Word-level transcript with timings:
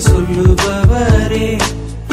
சொல்லுபவரே. 0.00 1.58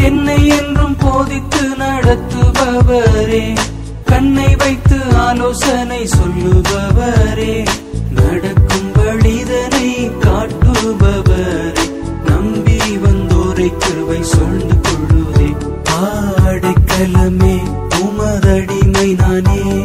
என்னை 0.01 0.47
என்றும் 0.47 0.95
போதித்து 0.97 1.61
நடத்துபவரே. 1.79 3.57
கண்ணை 4.05 4.55
வைத்து 4.55 5.15
ஆலோசனை 5.15 6.09
சொல்லுபவரே. 6.17 7.67
நடக்கும் 8.09 8.91
வழிதனை 8.93 10.11
காட்டுபவரே. 10.19 11.87
நம்பி 12.25 12.77
வந்தோரை 12.77 13.73
கிருவை 13.73 14.23
சொல்ந்து 14.23 14.81
கொள்ளுதே 14.81 15.55
ஆடைக்கலமே 15.91 17.59
உமதடிமை 17.99 19.15
நானே. 19.15 19.83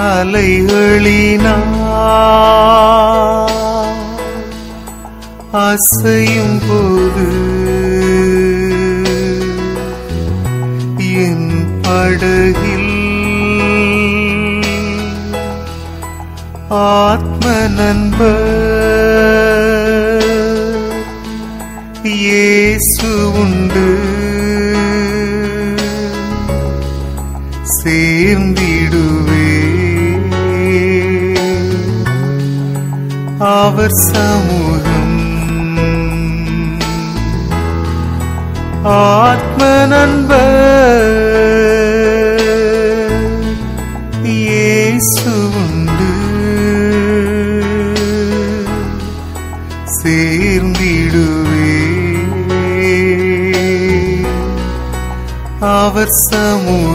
அலைகளினா 0.00 1.56
அசையும் 5.60 6.58
போது 6.68 7.28
என் 11.22 11.52
படகில் 11.82 12.92
ஆத்ம 16.68 17.44
நண்பர் 17.68 18.58
உண்டு. 23.40 24.09
அவர் 33.70 33.96
சமூகம். 34.12 35.16
ஆத்ம 38.82 39.60
நண்பர் 39.86 40.56
இயேசுண்டு 44.24 46.08
சேர்ந்திடுவே 49.98 51.76
அவர் 55.60 56.14
சமூகம். 56.30 56.89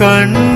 கண் 0.00 0.47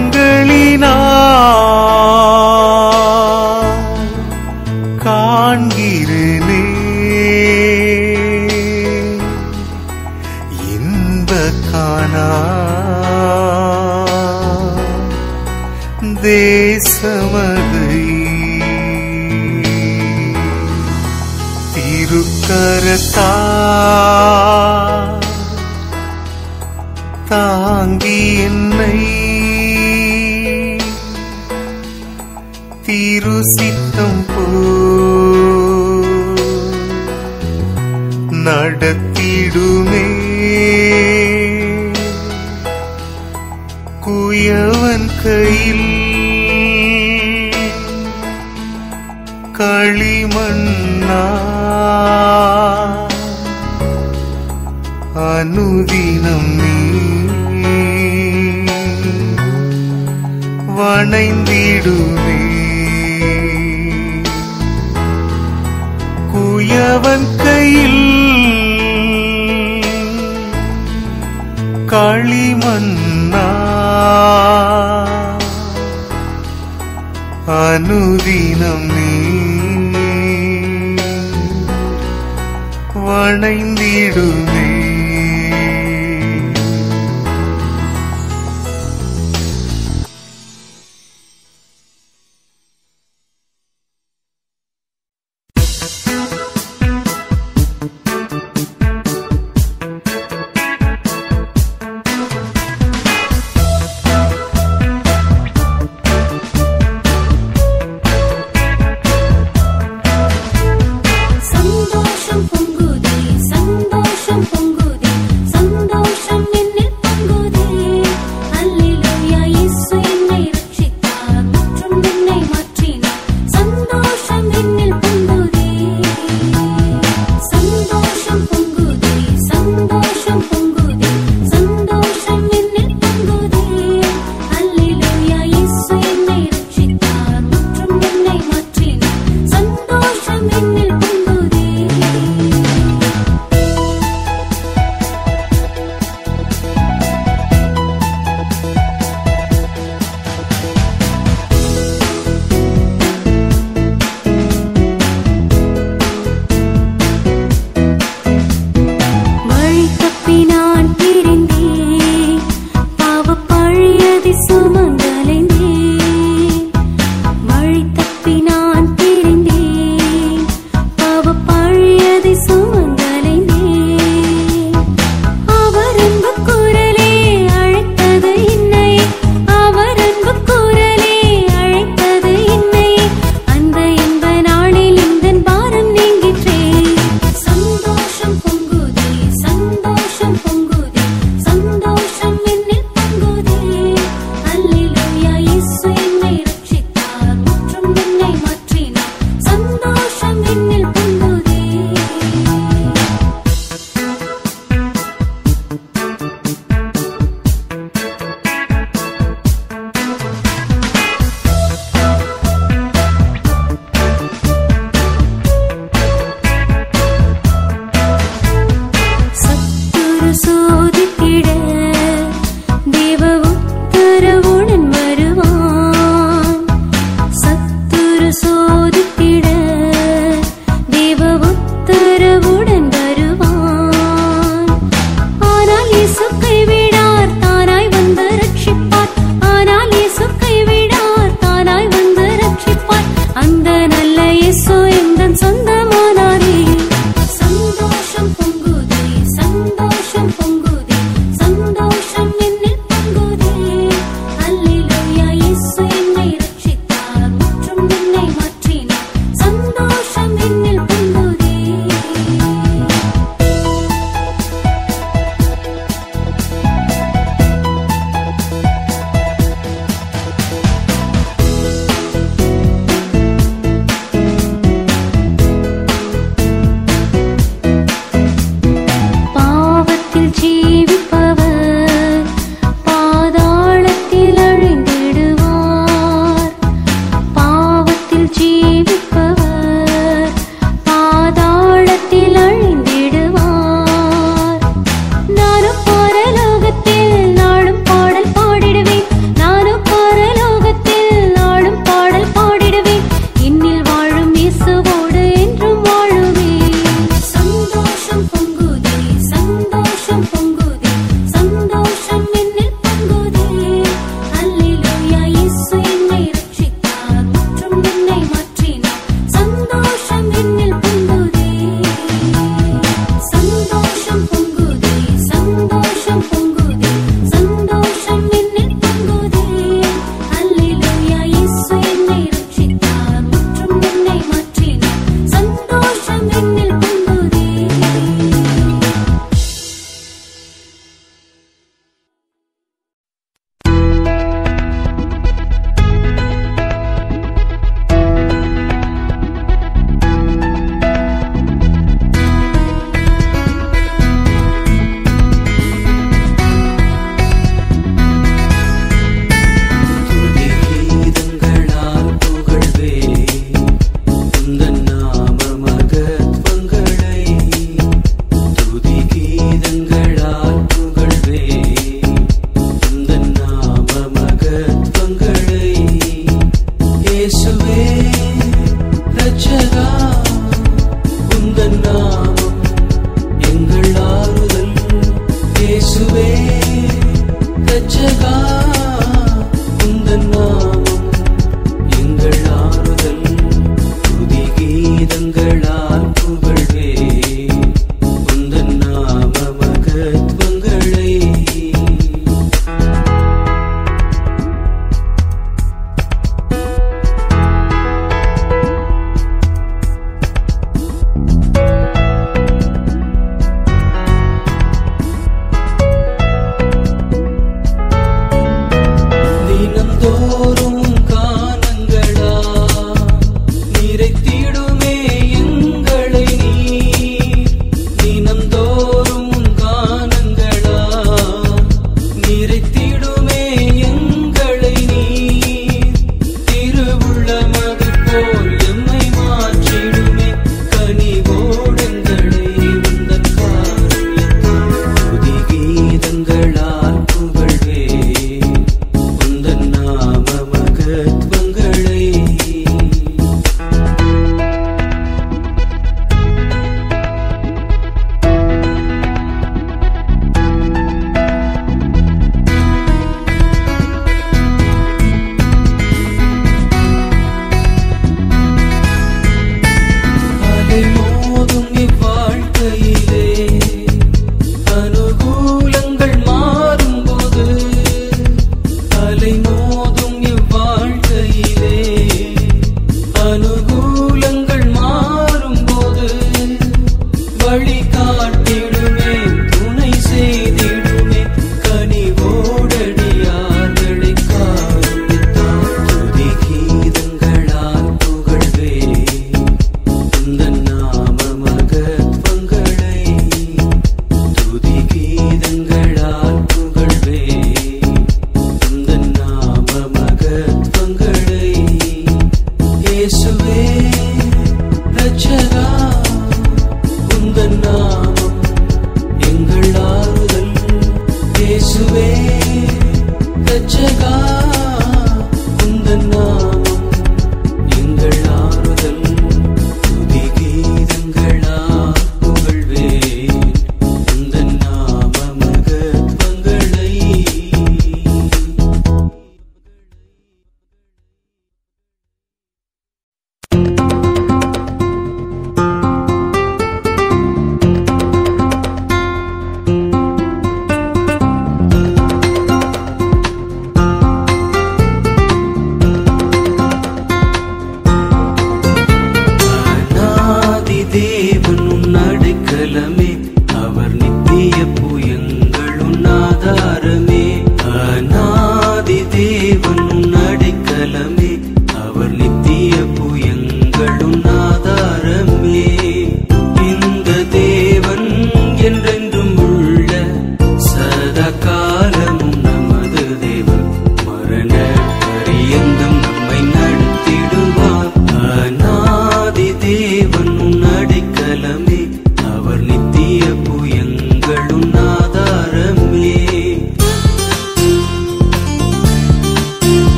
అనుది 77.82 78.41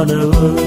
honor. 0.00 0.59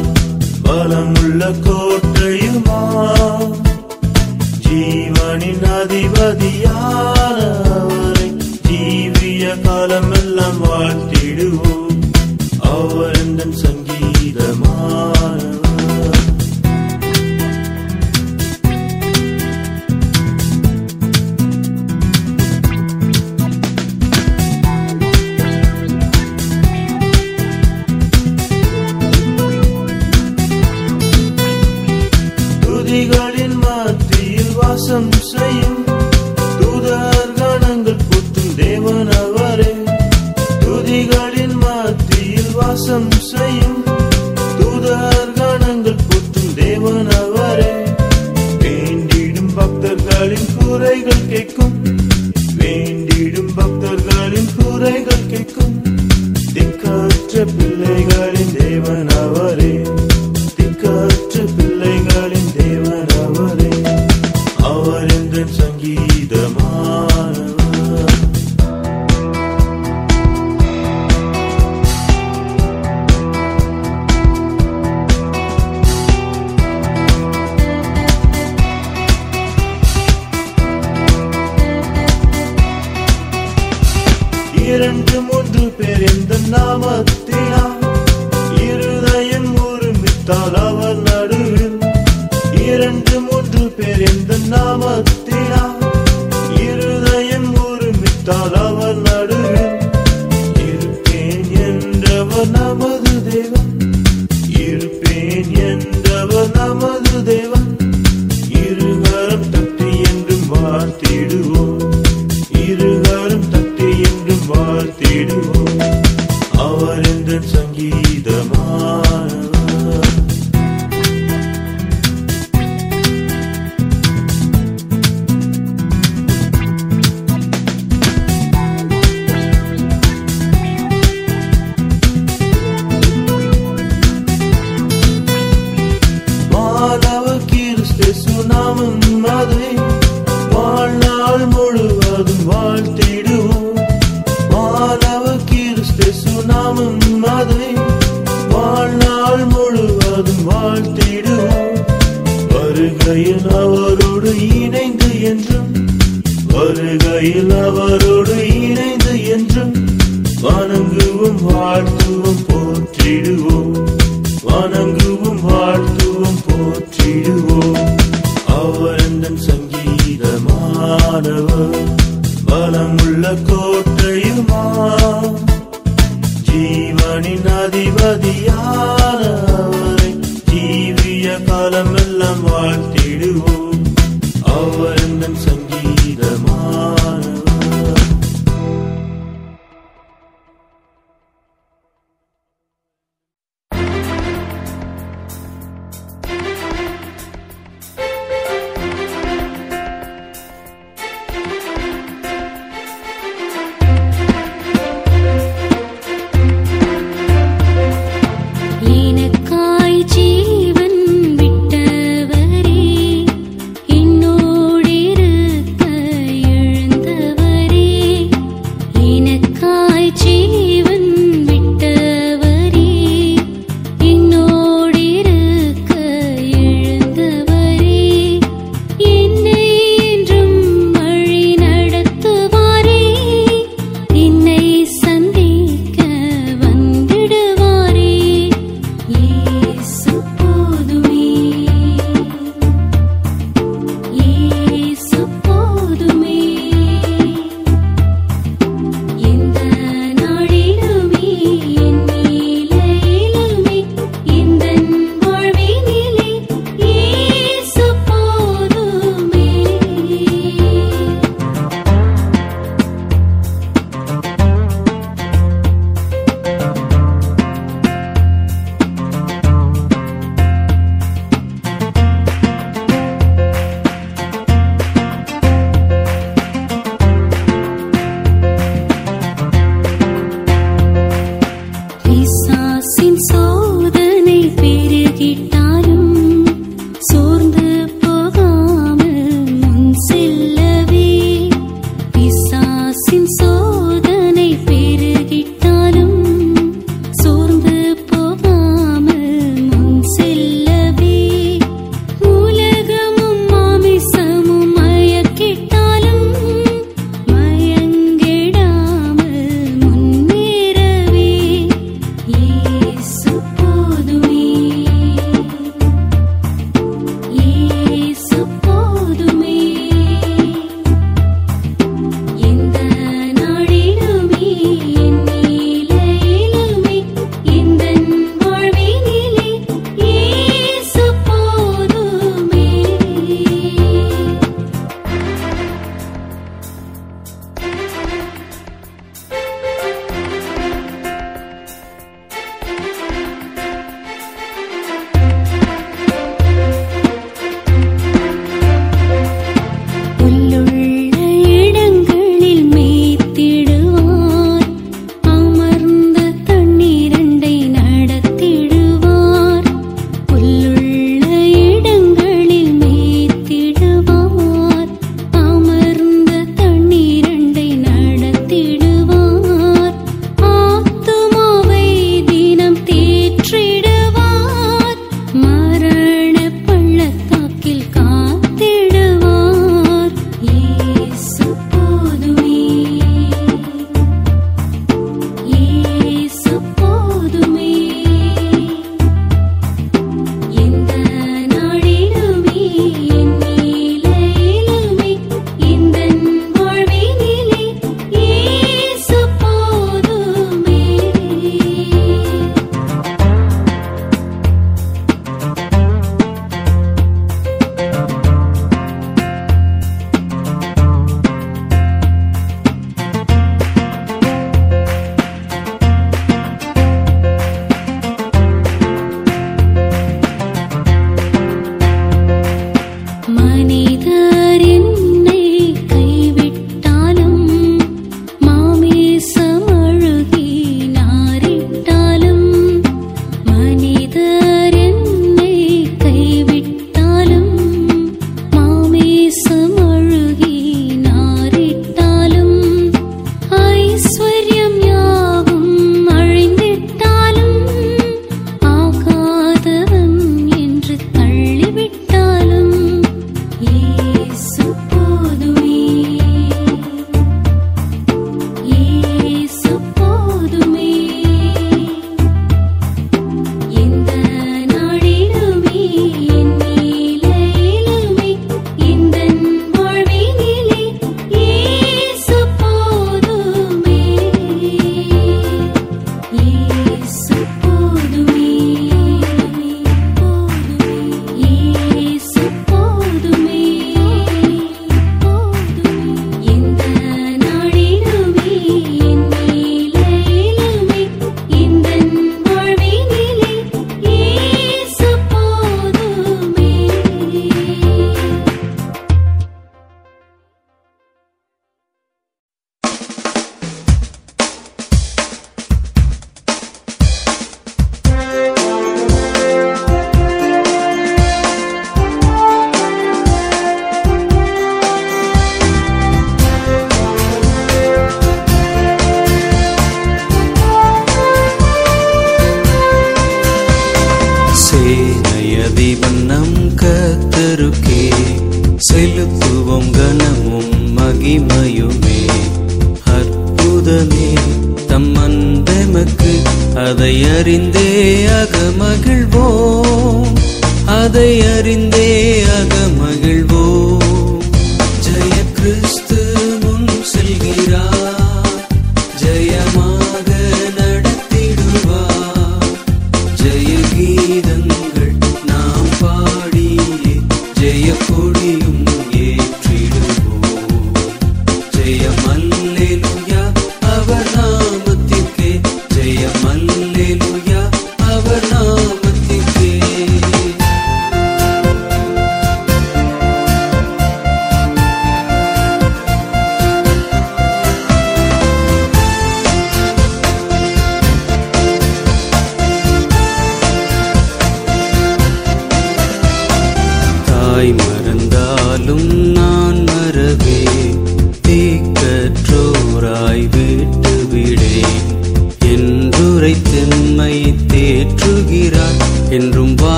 y. 587.63 587.92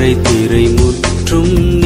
கரை 0.00 0.12
திரை 0.26 0.62
முற்றும் 0.76 1.79